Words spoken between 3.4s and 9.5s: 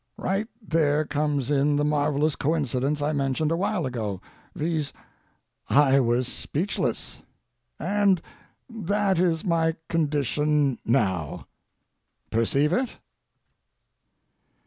a while ago—viz., I was speechless, and that is